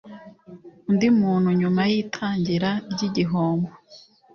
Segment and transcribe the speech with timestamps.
[0.89, 3.69] Undi muntu nyuma y itangira ry igihombo